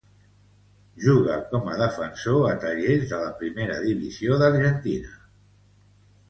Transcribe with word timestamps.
Juga 1.07 1.35
com 1.51 1.69
a 1.73 1.75
defensor 1.81 2.47
a 2.53 2.55
Talleres 2.63 3.05
de 3.13 3.19
la 3.25 3.29
Primera 3.43 3.77
Divisió 3.85 4.41
d'Argentina. 4.45 5.15